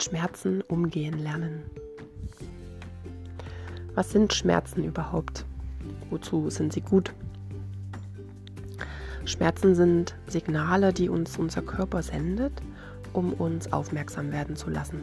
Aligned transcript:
mit 0.00 0.04
Schmerzen 0.04 0.62
umgehen 0.62 1.18
lernen. 1.18 1.62
Was 3.94 4.10
sind 4.10 4.32
Schmerzen 4.32 4.82
überhaupt? 4.82 5.44
Wozu 6.08 6.48
sind 6.48 6.72
sie 6.72 6.80
gut? 6.80 7.12
Schmerzen 9.26 9.74
sind 9.74 10.14
Signale, 10.26 10.94
die 10.94 11.10
uns 11.10 11.36
unser 11.36 11.60
Körper 11.60 12.02
sendet, 12.02 12.52
um 13.12 13.34
uns 13.34 13.70
aufmerksam 13.74 14.32
werden 14.32 14.56
zu 14.56 14.70
lassen. 14.70 15.00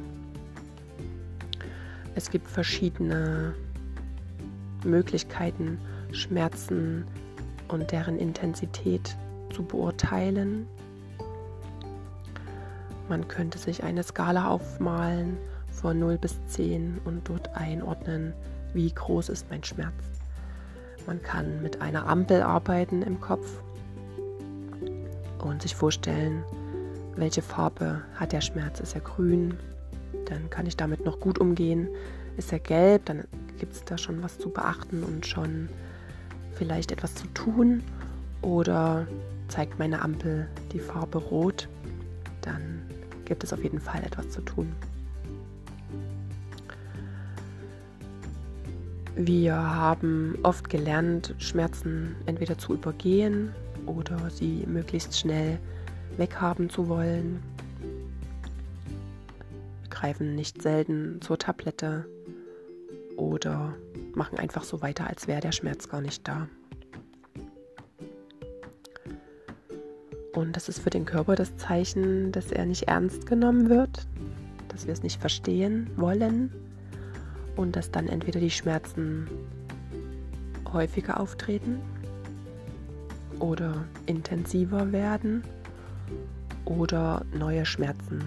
Es 2.16 2.32
gibt 2.32 2.48
verschiedene 2.48 3.54
Möglichkeiten, 4.84 5.78
Schmerzen 6.12 7.06
und 7.68 7.92
deren 7.92 8.18
Intensität 8.18 9.16
zu 9.54 9.62
beurteilen. 9.62 10.66
Man 13.10 13.28
könnte 13.28 13.58
sich 13.58 13.84
eine 13.84 14.04
Skala 14.04 14.48
aufmalen 14.50 15.38
von 15.70 16.00
0 16.00 16.18
bis 16.18 16.36
10 16.48 17.00
und 17.06 17.28
dort 17.30 17.56
einordnen, 17.56 18.34
wie 18.74 18.92
groß 18.92 19.30
ist 19.30 19.50
mein 19.50 19.64
Schmerz. 19.64 19.94
Man 21.06 21.22
kann 21.22 21.62
mit 21.62 21.82
einer 21.82 22.08
Ampel 22.08 22.42
arbeiten 22.42 23.02
im 23.02 23.22
Kopf 23.22 23.62
und 25.40 25.62
sich 25.62 25.76
vorstellen, 25.76 26.44
welche 27.16 27.42
Farbe 27.42 28.02
hat 28.16 28.34
der 28.34 28.42
Schmerz. 28.42 28.80
Ist 28.80 28.96
er 28.96 29.02
grün? 29.02 29.58
Dann 30.26 30.50
kann 30.50 30.66
ich 30.66 30.76
damit 30.76 31.06
noch 31.06 31.20
gut 31.20 31.40
umgehen. 31.40 31.88
Ist 32.36 32.52
er 32.52 32.60
gelb? 32.60 33.06
Dann 33.06 33.24
gibt 33.58 33.74
es 33.74 33.86
da 33.86 33.98
schon 33.98 34.22
was 34.22 34.38
zu 34.38 34.50
beachten 34.50 35.04
und 35.04 35.26
schon 35.26 35.70
vielleicht 36.54 36.92
etwas 36.92 37.16
zu 37.16 37.28
tun. 37.28 37.84
Oder 38.42 39.08
zeigt 39.48 39.80
meine 39.80 40.02
Ampel 40.02 40.48
die 40.74 40.80
Farbe 40.80 41.18
rot? 41.18 41.70
Dann 42.42 42.82
gibt 43.28 43.44
es 43.44 43.52
auf 43.52 43.62
jeden 43.62 43.80
Fall 43.80 44.02
etwas 44.04 44.30
zu 44.30 44.42
tun. 44.42 44.74
Wir 49.16 49.56
haben 49.56 50.38
oft 50.44 50.70
gelernt, 50.70 51.36
Schmerzen 51.38 52.16
entweder 52.26 52.58
zu 52.58 52.76
übergehen 52.76 53.52
oder 53.86 54.30
sie 54.30 54.64
möglichst 54.68 55.18
schnell 55.18 55.60
weghaben 56.18 56.70
zu 56.70 56.88
wollen. 56.88 57.42
Wir 59.82 59.90
greifen 59.90 60.36
nicht 60.36 60.62
selten 60.62 61.20
zur 61.22 61.38
Tablette 61.38 62.06
oder 63.18 63.74
machen 64.14 64.38
einfach 64.38 64.64
so 64.64 64.82
weiter, 64.82 65.08
als 65.08 65.28
wäre 65.28 65.42
der 65.42 65.52
Schmerz 65.52 65.90
gar 65.90 66.02
nicht 66.02 66.28
da. 66.28 66.48
Und 70.38 70.56
das 70.56 70.70
ist 70.70 70.78
für 70.78 70.92
den 70.92 71.06
Körper 71.06 71.34
das 71.34 71.58
Zeichen, 71.58 72.32
dass 72.32 72.52
er 72.52 72.68
nicht 72.68 72.84
ernst 72.84 73.26
genommen 73.26 73.70
wird, 73.70 74.06
dass 74.68 74.86
wir 74.86 74.94
es 74.94 75.02
nicht 75.02 75.20
verstehen 75.20 75.90
wollen 75.96 76.52
und 77.56 77.76
dass 77.76 77.90
dann 77.90 78.08
entweder 78.08 78.40
die 78.40 78.52
Schmerzen 78.52 79.28
häufiger 80.72 81.20
auftreten 81.20 81.80
oder 83.40 83.86
intensiver 84.06 84.92
werden 84.92 85.42
oder 86.66 87.26
neue 87.34 87.66
Schmerzen 87.66 88.22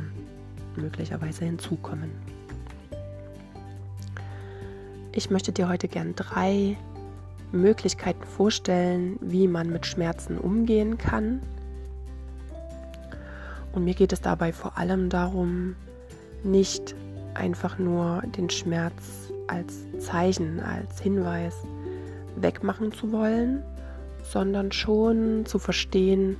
möglicherweise 0.74 1.44
hinzukommen. 1.44 2.10
Ich 5.12 5.30
möchte 5.30 5.52
dir 5.52 5.68
heute 5.68 5.86
gern 5.86 6.16
drei 6.16 6.76
Möglichkeiten 7.52 8.24
vorstellen, 8.24 9.16
wie 9.20 9.46
man 9.46 9.70
mit 9.70 9.86
Schmerzen 9.86 10.38
umgehen 10.38 10.98
kann. 10.98 11.40
Und 13.72 13.84
mir 13.84 13.94
geht 13.94 14.12
es 14.12 14.20
dabei 14.20 14.52
vor 14.52 14.76
allem 14.78 15.08
darum, 15.08 15.76
nicht 16.42 16.94
einfach 17.34 17.78
nur 17.78 18.22
den 18.36 18.50
Schmerz 18.50 19.30
als 19.46 19.86
Zeichen, 19.98 20.60
als 20.60 21.00
Hinweis 21.00 21.54
wegmachen 22.36 22.92
zu 22.92 23.12
wollen, 23.12 23.62
sondern 24.22 24.72
schon 24.72 25.44
zu 25.46 25.58
verstehen, 25.58 26.36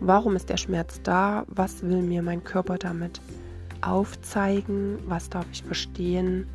warum 0.00 0.36
ist 0.36 0.48
der 0.48 0.56
Schmerz 0.56 1.00
da, 1.02 1.44
was 1.48 1.82
will 1.82 2.02
mir 2.02 2.22
mein 2.22 2.42
Körper 2.44 2.78
damit 2.78 3.20
aufzeigen, 3.80 4.98
was 5.06 5.28
darf 5.28 5.46
ich 5.52 5.62
verstehen, 5.62 6.46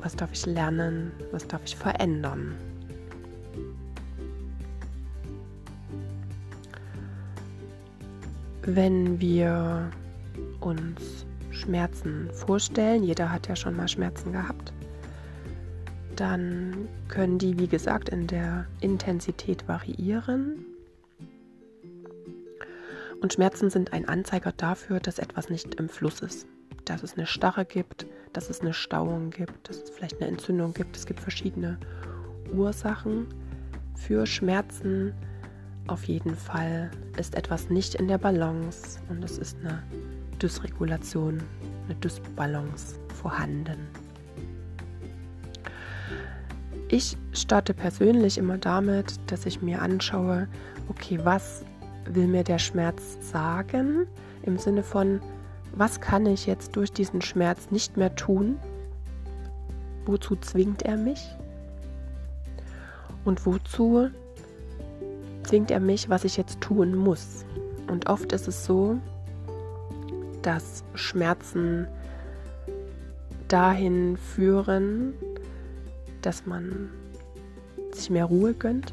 was 0.00 0.14
darf 0.14 0.30
ich 0.32 0.46
lernen, 0.46 1.12
was 1.32 1.46
darf 1.46 1.62
ich 1.64 1.76
verändern. 1.76 2.54
Wenn 8.62 9.20
wir 9.20 9.90
uns 10.60 11.26
Schmerzen 11.50 12.30
vorstellen, 12.32 13.02
jeder 13.02 13.32
hat 13.32 13.48
ja 13.48 13.56
schon 13.56 13.76
mal 13.76 13.88
Schmerzen 13.88 14.32
gehabt, 14.32 14.72
dann 16.16 16.88
können 17.08 17.38
die, 17.38 17.58
wie 17.58 17.68
gesagt, 17.68 18.08
in 18.08 18.26
der 18.26 18.66
Intensität 18.80 19.68
variieren. 19.68 20.64
Und 23.20 23.32
Schmerzen 23.32 23.70
sind 23.70 23.92
ein 23.92 24.08
Anzeiger 24.08 24.52
dafür, 24.52 25.00
dass 25.00 25.18
etwas 25.18 25.48
nicht 25.48 25.76
im 25.76 25.88
Fluss 25.88 26.20
ist. 26.20 26.46
Dass 26.84 27.02
es 27.02 27.14
eine 27.14 27.26
Starre 27.26 27.64
gibt, 27.64 28.06
dass 28.32 28.50
es 28.50 28.60
eine 28.60 28.72
Stauung 28.72 29.30
gibt, 29.30 29.68
dass 29.68 29.82
es 29.82 29.90
vielleicht 29.90 30.20
eine 30.20 30.30
Entzündung 30.30 30.72
gibt. 30.74 30.96
Es 30.96 31.06
gibt 31.06 31.20
verschiedene 31.20 31.78
Ursachen 32.52 33.26
für 33.94 34.26
Schmerzen. 34.26 35.12
Auf 35.88 36.04
jeden 36.04 36.36
Fall 36.36 36.90
ist 37.16 37.34
etwas 37.34 37.70
nicht 37.70 37.94
in 37.94 38.08
der 38.08 38.18
Balance 38.18 39.00
und 39.08 39.24
es 39.24 39.38
ist 39.38 39.56
eine 39.60 39.82
Dysregulation, 40.40 41.42
eine 41.86 41.94
Dysbalance 41.94 42.96
vorhanden. 43.14 43.88
Ich 46.90 47.16
starte 47.32 47.72
persönlich 47.72 48.36
immer 48.36 48.58
damit, 48.58 49.18
dass 49.30 49.46
ich 49.46 49.62
mir 49.62 49.80
anschaue, 49.80 50.46
okay, 50.90 51.18
was 51.22 51.64
will 52.04 52.26
mir 52.26 52.44
der 52.44 52.58
Schmerz 52.58 53.16
sagen? 53.20 54.06
Im 54.42 54.58
Sinne 54.58 54.82
von, 54.82 55.22
was 55.72 56.02
kann 56.02 56.26
ich 56.26 56.44
jetzt 56.44 56.76
durch 56.76 56.92
diesen 56.92 57.22
Schmerz 57.22 57.70
nicht 57.70 57.96
mehr 57.96 58.14
tun? 58.14 58.58
Wozu 60.04 60.36
zwingt 60.36 60.82
er 60.82 60.98
mich? 60.98 61.26
Und 63.24 63.46
wozu 63.46 64.10
zwingt 65.48 65.70
er 65.70 65.80
mich, 65.80 66.10
was 66.10 66.24
ich 66.24 66.36
jetzt 66.36 66.60
tun 66.60 66.94
muss? 66.94 67.46
Und 67.86 68.08
oft 68.08 68.32
ist 68.32 68.48
es 68.48 68.66
so, 68.66 68.98
dass 70.42 70.84
Schmerzen 70.94 71.88
dahin 73.48 74.18
führen, 74.18 75.14
dass 76.20 76.44
man 76.44 76.90
sich 77.92 78.10
mehr 78.10 78.26
Ruhe 78.26 78.52
gönnt, 78.52 78.92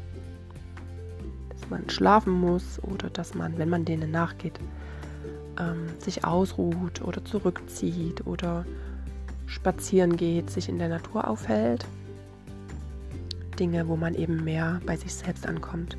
dass 1.50 1.68
man 1.68 1.90
schlafen 1.90 2.32
muss 2.32 2.82
oder 2.82 3.10
dass 3.10 3.34
man, 3.34 3.58
wenn 3.58 3.68
man 3.68 3.84
denen 3.84 4.10
nachgeht, 4.10 4.58
ähm, 5.58 5.88
sich 5.98 6.24
ausruht 6.24 7.02
oder 7.02 7.22
zurückzieht 7.22 8.26
oder 8.26 8.64
spazieren 9.46 10.16
geht, 10.16 10.50
sich 10.50 10.70
in 10.70 10.78
der 10.78 10.88
Natur 10.88 11.28
aufhält. 11.28 11.84
Dinge, 13.58 13.88
wo 13.88 13.96
man 13.96 14.14
eben 14.14 14.42
mehr 14.42 14.80
bei 14.86 14.96
sich 14.96 15.14
selbst 15.14 15.46
ankommt. 15.46 15.98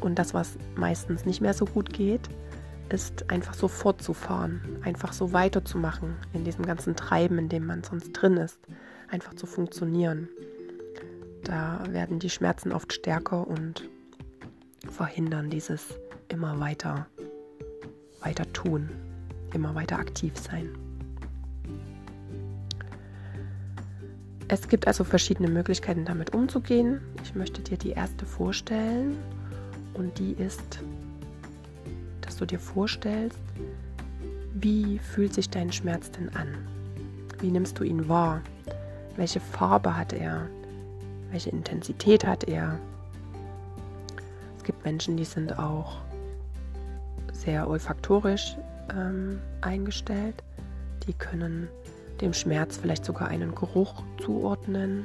Und 0.00 0.18
das, 0.18 0.34
was 0.34 0.58
meistens 0.76 1.24
nicht 1.26 1.40
mehr 1.40 1.54
so 1.54 1.64
gut 1.64 1.92
geht, 1.92 2.28
ist 2.90 3.30
einfach 3.30 3.54
so 3.54 3.68
fortzufahren, 3.68 4.60
einfach 4.82 5.12
so 5.12 5.32
weiterzumachen 5.32 6.16
in 6.32 6.44
diesem 6.44 6.64
ganzen 6.64 6.96
Treiben, 6.96 7.38
in 7.38 7.48
dem 7.48 7.66
man 7.66 7.82
sonst 7.84 8.12
drin 8.12 8.36
ist, 8.36 8.58
einfach 9.10 9.34
zu 9.34 9.46
funktionieren. 9.46 10.28
Da 11.44 11.82
werden 11.90 12.18
die 12.18 12.30
Schmerzen 12.30 12.72
oft 12.72 12.92
stärker 12.92 13.46
und 13.46 13.88
verhindern 14.88 15.50
dieses 15.50 15.94
immer 16.28 16.60
weiter, 16.60 17.06
weiter 18.20 18.50
tun, 18.52 18.90
immer 19.52 19.74
weiter 19.74 19.98
aktiv 19.98 20.32
sein. 20.36 20.70
Es 24.50 24.68
gibt 24.68 24.86
also 24.86 25.04
verschiedene 25.04 25.48
Möglichkeiten, 25.48 26.06
damit 26.06 26.34
umzugehen. 26.34 27.02
Ich 27.22 27.34
möchte 27.34 27.60
dir 27.60 27.76
die 27.76 27.90
erste 27.90 28.24
vorstellen 28.24 29.18
und 29.98 30.18
die 30.18 30.32
ist 30.32 30.80
du 32.38 32.46
dir 32.46 32.58
vorstellst, 32.58 33.38
wie 34.54 34.98
fühlt 34.98 35.34
sich 35.34 35.50
dein 35.50 35.72
Schmerz 35.72 36.10
denn 36.10 36.28
an? 36.34 36.48
Wie 37.40 37.50
nimmst 37.50 37.78
du 37.78 37.84
ihn 37.84 38.08
wahr? 38.08 38.40
Welche 39.16 39.40
Farbe 39.40 39.96
hat 39.96 40.12
er? 40.12 40.48
Welche 41.30 41.50
Intensität 41.50 42.26
hat 42.26 42.44
er? 42.44 42.78
Es 44.56 44.64
gibt 44.64 44.84
Menschen, 44.84 45.16
die 45.16 45.24
sind 45.24 45.58
auch 45.58 45.98
sehr 47.32 47.68
olfaktorisch 47.68 48.56
ähm, 48.92 49.40
eingestellt. 49.60 50.42
Die 51.06 51.12
können 51.12 51.68
dem 52.20 52.32
Schmerz 52.32 52.76
vielleicht 52.76 53.04
sogar 53.04 53.28
einen 53.28 53.54
Geruch 53.54 54.02
zuordnen 54.24 55.04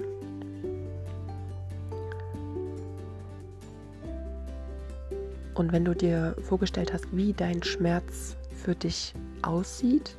Und 5.53 5.71
wenn 5.71 5.85
du 5.85 5.94
dir 5.94 6.35
vorgestellt 6.41 6.94
hast, 6.94 7.05
wie 7.15 7.33
dein 7.33 7.61
Schmerz 7.63 8.35
für 8.63 8.75
dich 8.75 9.13
aussieht, 9.41 10.17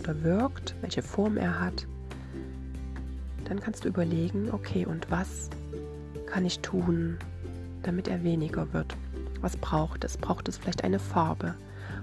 oder 0.00 0.22
wirkt, 0.22 0.74
welche 0.80 1.02
Form 1.02 1.36
er 1.36 1.60
hat, 1.60 1.86
dann 3.44 3.60
kannst 3.60 3.84
du 3.84 3.88
überlegen, 3.88 4.50
okay, 4.52 4.84
und 4.84 5.10
was 5.10 5.50
kann 6.26 6.44
ich 6.44 6.60
tun, 6.60 7.16
damit 7.82 8.08
er 8.08 8.22
weniger 8.24 8.72
wird? 8.72 8.96
Was 9.40 9.56
braucht 9.56 10.04
es? 10.04 10.16
Braucht 10.16 10.48
es 10.48 10.58
vielleicht 10.58 10.84
eine 10.84 10.98
Farbe? 10.98 11.54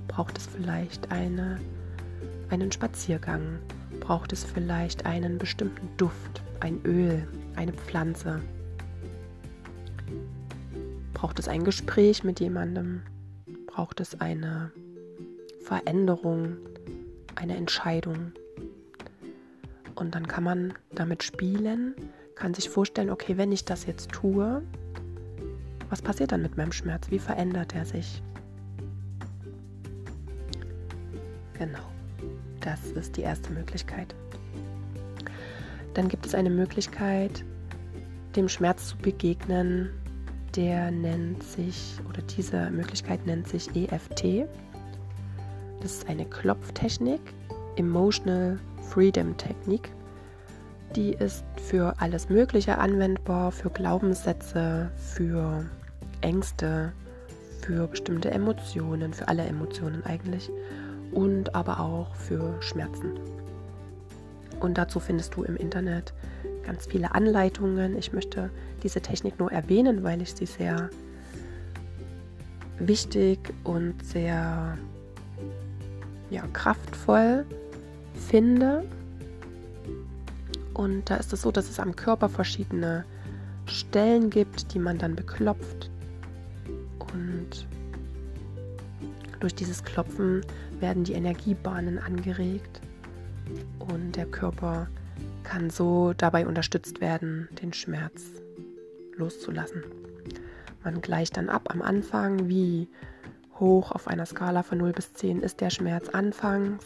Braucht 0.07 0.37
es 0.37 0.47
vielleicht 0.47 1.11
eine, 1.11 1.59
einen 2.49 2.71
Spaziergang? 2.71 3.59
Braucht 3.99 4.31
es 4.33 4.43
vielleicht 4.43 5.05
einen 5.05 5.37
bestimmten 5.37 5.89
Duft, 5.97 6.41
ein 6.59 6.79
Öl, 6.85 7.27
eine 7.55 7.73
Pflanze? 7.73 8.41
Braucht 11.23 11.39
es 11.39 11.47
ein 11.47 11.63
Gespräch 11.63 12.25
mit 12.25 12.41
jemandem? 12.41 13.01
Braucht 13.67 14.01
es 14.01 14.19
eine 14.19 14.73
Veränderung, 15.61 16.57
eine 17.35 17.55
Entscheidung? 17.55 18.33
Und 19.95 20.15
dann 20.15 20.27
kann 20.27 20.43
man 20.43 20.73
damit 20.91 21.23
spielen, 21.23 21.95
kann 22.35 22.53
sich 22.53 22.69
vorstellen, 22.69 23.09
okay, 23.09 23.37
wenn 23.37 23.53
ich 23.53 23.63
das 23.63 23.85
jetzt 23.85 24.11
tue, 24.11 24.63
was 25.89 26.01
passiert 26.01 26.33
dann 26.33 26.41
mit 26.41 26.57
meinem 26.57 26.73
Schmerz? 26.73 27.09
Wie 27.09 27.19
verändert 27.19 27.73
er 27.73 27.85
sich? 27.85 28.21
Genau, 31.57 31.87
das 32.59 32.91
ist 32.91 33.15
die 33.15 33.21
erste 33.21 33.49
Möglichkeit. 33.53 34.13
Dann 35.93 36.09
gibt 36.09 36.25
es 36.25 36.35
eine 36.35 36.49
Möglichkeit, 36.49 37.45
dem 38.35 38.49
Schmerz 38.49 38.89
zu 38.89 38.97
begegnen, 38.97 39.89
der 40.55 40.91
nennt 40.91 41.43
sich, 41.43 41.97
oder 42.09 42.21
diese 42.21 42.69
Möglichkeit 42.69 43.25
nennt 43.25 43.47
sich 43.47 43.75
EFT. 43.75 44.45
Das 45.81 45.91
ist 45.91 46.09
eine 46.09 46.25
Klopftechnik, 46.25 47.21
Emotional 47.75 48.59
Freedom 48.89 49.35
Technik. 49.37 49.91
Die 50.95 51.13
ist 51.13 51.43
für 51.67 51.95
alles 51.99 52.29
Mögliche 52.29 52.77
anwendbar, 52.77 53.51
für 53.51 53.69
Glaubenssätze, 53.69 54.91
für 54.95 55.65
Ängste, 56.21 56.93
für 57.61 57.87
bestimmte 57.87 58.29
Emotionen, 58.29 59.13
für 59.13 59.27
alle 59.27 59.43
Emotionen 59.43 60.05
eigentlich 60.05 60.51
und 61.11 61.55
aber 61.55 61.79
auch 61.79 62.13
für 62.15 62.61
Schmerzen. 62.61 63.13
Und 64.59 64.77
dazu 64.77 64.99
findest 64.99 65.35
du 65.35 65.43
im 65.43 65.55
Internet 65.55 66.13
ganz 66.63 66.85
viele 66.85 67.13
Anleitungen. 67.13 67.97
Ich 67.97 68.13
möchte 68.13 68.49
diese 68.83 69.01
Technik 69.01 69.39
nur 69.39 69.51
erwähnen, 69.51 70.03
weil 70.03 70.21
ich 70.21 70.33
sie 70.33 70.45
sehr 70.45 70.89
wichtig 72.79 73.39
und 73.63 74.03
sehr 74.03 74.77
ja, 76.29 76.43
kraftvoll 76.53 77.45
finde. 78.27 78.83
Und 80.73 81.09
da 81.09 81.17
ist 81.17 81.31
es 81.33 81.41
so, 81.41 81.51
dass 81.51 81.69
es 81.69 81.79
am 81.79 81.95
Körper 81.95 82.29
verschiedene 82.29 83.05
Stellen 83.65 84.29
gibt, 84.29 84.73
die 84.73 84.79
man 84.79 84.97
dann 84.97 85.15
beklopft 85.15 85.91
und 87.13 87.67
durch 89.39 89.55
dieses 89.55 89.83
Klopfen 89.83 90.41
werden 90.79 91.03
die 91.03 91.13
Energiebahnen 91.13 91.99
angeregt 91.99 92.81
und 93.79 94.15
der 94.15 94.25
Körper 94.25 94.87
kann 95.43 95.69
so 95.69 96.13
dabei 96.13 96.47
unterstützt 96.47 97.01
werden, 97.01 97.49
den 97.61 97.73
Schmerz 97.73 98.23
loszulassen. 99.15 99.83
Man 100.83 101.01
gleicht 101.01 101.37
dann 101.37 101.49
ab 101.49 101.69
am 101.71 101.81
Anfang, 101.81 102.49
wie 102.49 102.87
hoch 103.59 103.91
auf 103.91 104.07
einer 104.07 104.25
Skala 104.25 104.63
von 104.63 104.79
0 104.79 104.91
bis 104.91 105.13
10 105.13 105.41
ist 105.41 105.61
der 105.61 105.69
Schmerz 105.69 106.09
anfangs, 106.09 106.85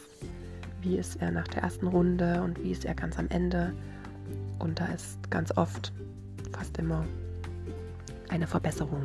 wie 0.82 0.96
ist 0.96 1.20
er 1.20 1.32
nach 1.32 1.48
der 1.48 1.62
ersten 1.62 1.86
Runde 1.86 2.42
und 2.42 2.62
wie 2.62 2.72
ist 2.72 2.84
er 2.84 2.94
ganz 2.94 3.18
am 3.18 3.28
Ende. 3.28 3.72
Und 4.58 4.78
da 4.80 4.86
ist 4.86 5.30
ganz 5.30 5.56
oft, 5.56 5.92
fast 6.52 6.78
immer, 6.78 7.04
eine 8.28 8.46
Verbesserung 8.46 9.02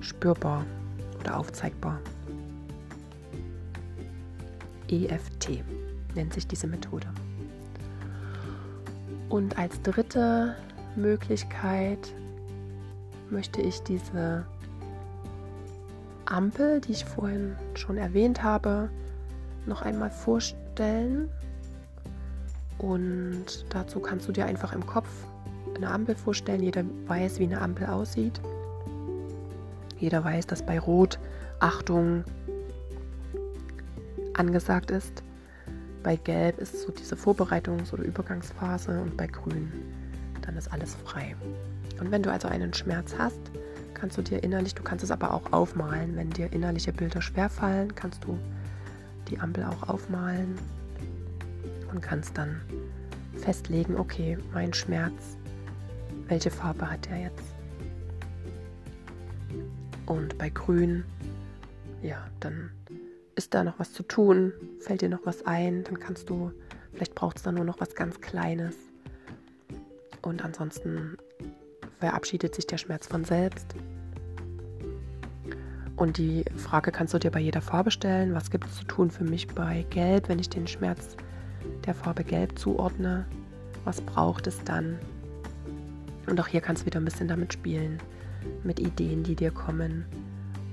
spürbar 0.00 0.64
oder 1.20 1.38
aufzeigbar. 1.38 2.00
EFT 4.88 5.62
nennt 6.14 6.34
sich 6.34 6.46
diese 6.46 6.66
Methode. 6.66 7.06
Und 9.28 9.58
als 9.58 9.80
dritte 9.82 10.56
Möglichkeit 10.96 12.12
möchte 13.30 13.60
ich 13.60 13.82
diese 13.82 14.46
Ampel, 16.24 16.80
die 16.80 16.92
ich 16.92 17.04
vorhin 17.04 17.56
schon 17.74 17.96
erwähnt 17.98 18.42
habe, 18.42 18.90
noch 19.66 19.82
einmal 19.82 20.10
vorstellen. 20.10 21.28
Und 22.78 23.66
dazu 23.70 24.00
kannst 24.00 24.28
du 24.28 24.32
dir 24.32 24.46
einfach 24.46 24.72
im 24.72 24.86
Kopf 24.86 25.08
eine 25.74 25.90
Ampel 25.90 26.14
vorstellen. 26.14 26.62
Jeder 26.62 26.84
weiß, 27.06 27.38
wie 27.38 27.44
eine 27.44 27.60
Ampel 27.60 27.86
aussieht. 27.86 28.40
Jeder 29.98 30.24
weiß, 30.24 30.46
dass 30.46 30.62
bei 30.62 30.78
Rot 30.78 31.18
Achtung 31.60 32.24
angesagt 34.34 34.90
ist. 34.90 35.22
Bei 36.02 36.16
Gelb 36.16 36.58
ist 36.58 36.80
so 36.82 36.92
diese 36.92 37.16
Vorbereitungs- 37.16 37.92
oder 37.92 38.04
Übergangsphase 38.04 39.00
und 39.00 39.16
bei 39.16 39.26
Grün 39.26 39.72
dann 40.42 40.56
ist 40.56 40.72
alles 40.72 40.94
frei. 40.94 41.36
Und 42.00 42.10
wenn 42.10 42.22
du 42.22 42.32
also 42.32 42.48
einen 42.48 42.72
Schmerz 42.72 43.14
hast, 43.18 43.38
kannst 43.92 44.16
du 44.16 44.22
dir 44.22 44.42
innerlich, 44.42 44.74
du 44.74 44.82
kannst 44.82 45.04
es 45.04 45.10
aber 45.10 45.34
auch 45.34 45.52
aufmalen. 45.52 46.16
Wenn 46.16 46.30
dir 46.30 46.52
innerliche 46.52 46.92
Bilder 46.92 47.20
schwerfallen, 47.20 47.94
kannst 47.94 48.24
du 48.24 48.38
die 49.28 49.38
Ampel 49.38 49.64
auch 49.64 49.88
aufmalen 49.88 50.58
und 51.92 52.00
kannst 52.00 52.38
dann 52.38 52.60
festlegen, 53.36 53.96
okay, 53.96 54.38
mein 54.52 54.72
Schmerz, 54.72 55.36
welche 56.28 56.50
Farbe 56.50 56.90
hat 56.90 57.08
er 57.10 57.24
jetzt? 57.24 57.54
Und 60.06 60.38
bei 60.38 60.48
Grün, 60.48 61.04
ja, 62.02 62.26
dann 62.40 62.70
ist 63.48 63.54
da 63.54 63.64
noch 63.64 63.78
was 63.78 63.94
zu 63.94 64.02
tun, 64.02 64.52
fällt 64.78 65.00
dir 65.00 65.08
noch 65.08 65.24
was 65.24 65.46
ein, 65.46 65.82
dann 65.84 65.98
kannst 65.98 66.28
du, 66.28 66.52
vielleicht 66.92 67.14
braucht 67.14 67.38
es 67.38 67.44
da 67.44 67.50
nur 67.50 67.64
noch 67.64 67.80
was 67.80 67.94
ganz 67.94 68.20
Kleines. 68.20 68.74
Und 70.20 70.44
ansonsten 70.44 71.16
verabschiedet 71.98 72.54
sich 72.54 72.66
der 72.66 72.76
Schmerz 72.76 73.06
von 73.06 73.24
selbst. 73.24 73.74
Und 75.96 76.18
die 76.18 76.44
Frage 76.56 76.92
kannst 76.92 77.14
du 77.14 77.18
dir 77.18 77.30
bei 77.30 77.40
jeder 77.40 77.62
Farbe 77.62 77.90
stellen, 77.90 78.34
was 78.34 78.50
gibt 78.50 78.66
es 78.66 78.76
zu 78.76 78.84
tun 78.84 79.10
für 79.10 79.24
mich 79.24 79.48
bei 79.48 79.86
Gelb, 79.88 80.28
wenn 80.28 80.38
ich 80.38 80.50
den 80.50 80.66
Schmerz 80.66 81.16
der 81.86 81.94
Farbe 81.94 82.24
Gelb 82.24 82.58
zuordne? 82.58 83.24
Was 83.84 84.02
braucht 84.02 84.46
es 84.46 84.62
dann? 84.64 84.98
Und 86.26 86.38
auch 86.38 86.48
hier 86.48 86.60
kannst 86.60 86.82
du 86.82 86.86
wieder 86.86 87.00
ein 87.00 87.06
bisschen 87.06 87.28
damit 87.28 87.54
spielen 87.54 87.98
mit 88.62 88.78
Ideen, 88.78 89.22
die 89.22 89.36
dir 89.36 89.52
kommen 89.52 90.04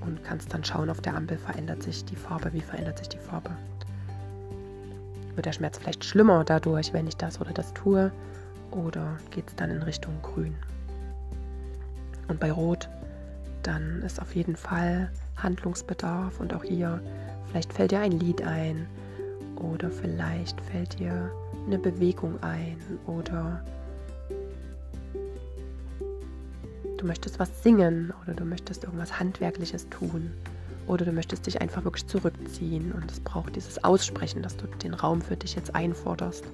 und 0.06 0.24
kannst 0.24 0.52
dann 0.54 0.64
schauen, 0.64 0.90
auf 0.90 1.00
der 1.00 1.16
Ampel 1.16 1.38
verändert 1.38 1.82
sich 1.82 2.04
die 2.04 2.16
Farbe, 2.16 2.52
wie 2.52 2.60
verändert 2.60 2.98
sich 2.98 3.08
die 3.08 3.18
Farbe. 3.18 3.50
Wird 5.34 5.46
der 5.46 5.52
Schmerz 5.52 5.78
vielleicht 5.78 6.04
schlimmer 6.04 6.44
dadurch, 6.44 6.92
wenn 6.92 7.06
ich 7.06 7.16
das 7.16 7.40
oder 7.40 7.52
das 7.52 7.74
tue 7.74 8.10
oder 8.70 9.18
geht 9.30 9.48
es 9.48 9.56
dann 9.56 9.70
in 9.70 9.82
Richtung 9.82 10.14
Grün? 10.22 10.54
Und 12.28 12.40
bei 12.40 12.50
Rot, 12.50 12.88
dann 13.62 14.02
ist 14.02 14.20
auf 14.20 14.34
jeden 14.34 14.56
Fall 14.56 15.10
Handlungsbedarf 15.36 16.40
und 16.40 16.54
auch 16.54 16.64
hier, 16.64 17.00
vielleicht 17.48 17.72
fällt 17.72 17.90
dir 17.90 18.00
ein 18.00 18.12
Lied 18.12 18.42
ein 18.42 18.86
oder 19.56 19.90
vielleicht 19.90 20.60
fällt 20.60 20.98
dir 20.98 21.30
eine 21.66 21.78
Bewegung 21.78 22.42
ein 22.42 22.78
oder 23.06 23.62
du 26.96 27.06
möchtest 27.06 27.38
was 27.38 27.62
singen 27.62 28.12
oder 28.22 28.34
du 28.34 28.44
möchtest 28.44 28.84
irgendwas 28.84 29.18
Handwerkliches 29.18 29.88
tun 29.88 30.30
oder 30.86 31.04
du 31.04 31.12
möchtest 31.12 31.46
dich 31.46 31.60
einfach 31.60 31.84
wirklich 31.84 32.06
zurückziehen 32.06 32.92
und 32.92 33.10
es 33.10 33.20
braucht 33.20 33.56
dieses 33.56 33.82
Aussprechen, 33.82 34.42
dass 34.42 34.56
du 34.56 34.66
den 34.66 34.94
Raum 34.94 35.20
für 35.20 35.36
dich 35.36 35.54
jetzt 35.54 35.74
einforderst 35.74 36.44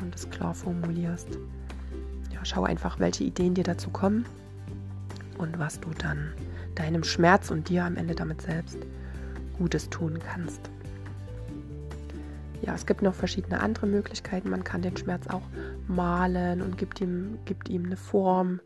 und 0.00 0.14
es 0.14 0.28
klar 0.30 0.54
formulierst. 0.54 1.28
Ja, 2.32 2.44
schau 2.44 2.64
einfach, 2.64 2.98
welche 2.98 3.24
Ideen 3.24 3.54
dir 3.54 3.64
dazu 3.64 3.90
kommen 3.90 4.24
und 5.38 5.58
was 5.58 5.80
du 5.80 5.90
dann 5.98 6.32
deinem 6.74 7.02
Schmerz 7.02 7.50
und 7.50 7.68
dir 7.68 7.84
am 7.84 7.96
Ende 7.96 8.14
damit 8.14 8.42
selbst 8.42 8.78
Gutes 9.58 9.90
tun 9.90 10.20
kannst. 10.24 10.60
Ja, 12.62 12.74
es 12.74 12.86
gibt 12.86 13.02
noch 13.02 13.14
verschiedene 13.14 13.60
andere 13.60 13.86
Möglichkeiten. 13.86 14.50
Man 14.50 14.64
kann 14.64 14.82
den 14.82 14.96
Schmerz 14.96 15.26
auch 15.28 15.42
malen 15.86 16.60
und 16.60 16.76
gibt 16.76 17.00
ihm, 17.00 17.38
gibt 17.44 17.68
ihm 17.68 17.86
eine 17.86 17.96
Form. 17.96 18.60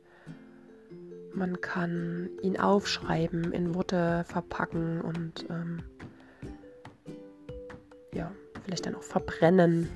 Man 1.34 1.60
kann 1.60 2.28
ihn 2.42 2.58
aufschreiben, 2.58 3.52
in 3.52 3.74
Worte 3.74 4.24
verpacken 4.26 5.00
und 5.00 5.46
ähm, 5.48 5.82
ja, 8.14 8.30
vielleicht 8.64 8.86
dann 8.86 8.94
auch 8.94 9.02
verbrennen. 9.02 9.88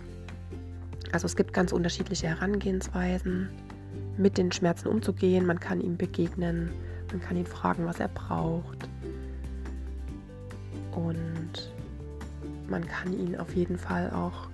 Also 1.13 1.27
es 1.27 1.37
gibt 1.37 1.53
ganz 1.53 1.73
unterschiedliche 1.73 2.27
Herangehensweisen, 2.27 3.49
mit 4.17 4.39
den 4.39 4.51
Schmerzen 4.51 4.89
umzugehen. 4.89 5.47
Man 5.47 5.61
kann 5.61 5.81
ihm 5.81 5.97
begegnen, 5.97 6.71
man 7.11 7.21
kann 7.21 7.37
ihn 7.37 7.47
fragen, 7.47 7.87
was 7.87 8.01
er 8.01 8.09
braucht. 8.09 8.89
Und 10.93 11.73
man 12.69 12.87
kann 12.87 13.13
ihn 13.13 13.37
auf 13.37 13.55
jeden 13.55 13.79
Fall 13.79 14.11
auch, 14.11 14.49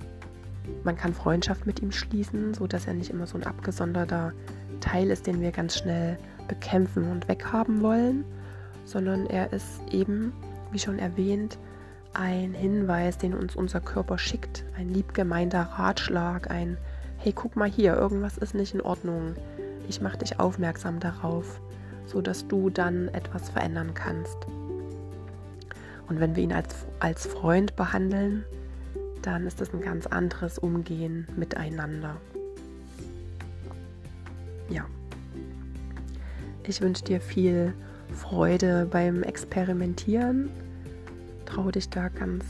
man 0.85 0.97
kann 0.97 1.15
Freundschaft 1.15 1.67
mit 1.67 1.81
ihm 1.81 1.93
schließen, 1.93 2.55
so 2.55 2.67
dass 2.67 2.87
er 2.87 2.95
nicht 2.95 3.11
immer 3.11 3.27
so 3.27 3.39
ein 3.39 3.45
abgesonderter 3.45 4.33
Teil 4.81 5.11
ist, 5.11 5.27
den 5.27 5.41
wir 5.41 5.53
ganz 5.53 5.79
schnell 5.79 6.19
bekämpfen 6.49 7.11
und 7.11 7.29
weghaben 7.29 7.83
wollen, 7.83 8.25
sondern 8.85 9.27
er 9.27 9.53
ist 9.53 9.81
eben, 9.91 10.33
wie 10.71 10.79
schon 10.79 10.99
erwähnt, 10.99 11.59
ein 12.15 12.53
Hinweis, 12.53 13.19
den 13.19 13.35
uns 13.35 13.57
unser 13.57 13.81
Körper 13.81 14.19
schickt, 14.19 14.65
ein 14.77 14.93
liebgemeinter 14.93 15.63
Ratschlag, 15.63 16.51
ein 16.51 16.77
Hey, 17.19 17.33
guck 17.33 17.55
mal 17.55 17.71
hier, 17.71 17.95
irgendwas 17.95 18.37
ist 18.37 18.53
nicht 18.53 18.75
in 18.75 18.81
Ordnung. 18.81 19.37
Ich 19.89 20.01
mache 20.01 20.19
dich 20.19 20.41
aufmerksam 20.41 20.99
darauf, 20.99 21.61
so 22.05 22.21
dass 22.21 22.49
du 22.49 22.69
dann 22.69 23.07
etwas 23.09 23.49
verändern 23.49 23.95
kannst. 23.95 24.39
Und 26.09 26.19
wenn 26.19 26.35
wir 26.35 26.43
ihn 26.43 26.53
als, 26.53 26.75
als 26.99 27.27
Freund 27.27 27.77
behandeln, 27.77 28.45
dann 29.23 29.47
ist 29.47 29.61
das 29.61 29.73
ein 29.73 29.81
ganz 29.81 30.07
anderes 30.09 30.59
Umgehen 30.59 31.29
miteinander. 31.37 32.17
Ja. 34.69 34.85
Ich 36.67 36.81
wünsche 36.81 37.05
dir 37.05 37.21
viel 37.21 37.75
Freude 38.15 38.87
beim 38.91 39.23
Experimentieren. 39.23 40.51
Trau 41.45 41.71
dich 41.71 41.89
da 41.89 42.09
ganz, 42.09 42.45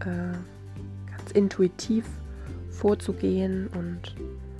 äh, 0.00 0.32
ganz 1.10 1.32
intuitiv 1.34 2.06
vorzugehen 2.70 3.68
und 3.68 4.14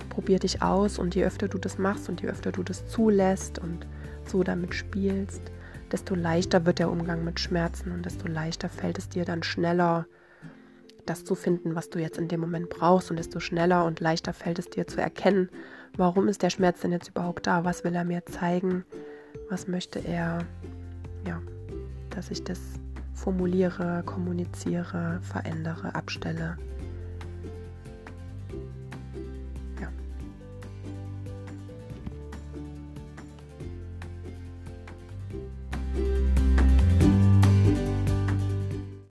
probier 0.09 0.37
dich 0.37 0.61
aus. 0.61 0.99
Und 0.99 1.15
je 1.15 1.25
öfter 1.25 1.47
du 1.47 1.57
das 1.57 1.79
machst 1.79 2.09
und 2.09 2.21
je 2.21 2.29
öfter 2.29 2.51
du 2.51 2.61
das 2.61 2.87
zulässt 2.87 3.57
und 3.57 3.87
so 4.25 4.43
damit 4.43 4.75
spielst, 4.75 5.41
desto 5.91 6.13
leichter 6.13 6.65
wird 6.65 6.77
der 6.77 6.91
Umgang 6.91 7.23
mit 7.23 7.39
Schmerzen 7.39 7.91
und 7.91 8.05
desto 8.05 8.27
leichter 8.27 8.69
fällt 8.69 8.99
es 8.99 9.09
dir 9.09 9.25
dann 9.25 9.41
schneller, 9.41 10.05
das 11.07 11.25
zu 11.25 11.33
finden, 11.33 11.73
was 11.73 11.89
du 11.89 11.97
jetzt 11.97 12.19
in 12.19 12.27
dem 12.27 12.39
Moment 12.39 12.69
brauchst 12.69 13.09
und 13.09 13.17
desto 13.17 13.39
schneller 13.39 13.85
und 13.85 13.99
leichter 13.99 14.33
fällt 14.33 14.59
es 14.59 14.69
dir 14.69 14.85
zu 14.85 15.01
erkennen, 15.01 15.49
warum 15.97 16.27
ist 16.27 16.43
der 16.43 16.49
Schmerz 16.49 16.81
denn 16.81 16.91
jetzt 16.91 17.09
überhaupt 17.09 17.47
da, 17.47 17.65
was 17.65 17.83
will 17.83 17.95
er 17.95 18.03
mir 18.03 18.25
zeigen, 18.25 18.85
was 19.49 19.67
möchte 19.67 19.99
er, 19.99 20.39
ja, 21.27 21.41
dass 22.09 22.31
ich 22.31 22.43
das 22.43 22.59
formuliere, 23.13 24.03
kommuniziere, 24.05 25.19
verändere, 25.21 25.95
abstelle, 25.95 26.57